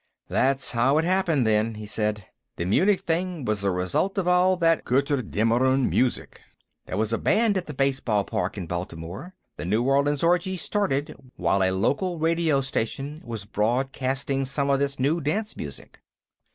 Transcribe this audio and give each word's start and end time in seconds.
"That's 0.29 0.71
how 0.71 0.97
it 0.97 1.03
happened, 1.05 1.45
then," 1.45 1.75
he 1.75 1.85
said. 1.85 2.25
"The 2.55 2.65
Munich 2.65 3.01
thing 3.01 3.45
was 3.45 3.61
the 3.61 3.69
result 3.69 4.17
of 4.17 4.27
all 4.27 4.57
that 4.57 4.83
Götterdämmerung 4.83 5.87
music. 5.89 6.41
There 6.87 6.97
was 6.97 7.13
a 7.13 7.19
band 7.19 7.55
at 7.55 7.67
the 7.67 7.73
baseball 7.75 8.23
park 8.23 8.57
in 8.57 8.65
Baltimore. 8.65 9.35
The 9.57 9.65
New 9.65 9.83
Orleans 9.83 10.23
Orgy 10.23 10.57
started 10.57 11.15
while 11.35 11.61
a 11.61 11.69
local 11.69 12.17
radio 12.17 12.61
station 12.61 13.21
was 13.23 13.45
broadcasting 13.45 14.43
some 14.45 14.71
of 14.71 14.79
this 14.79 14.99
new 14.99 15.21
dance 15.21 15.55
music. 15.55 15.99